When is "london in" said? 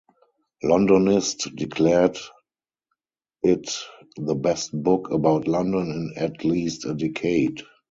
5.47-6.13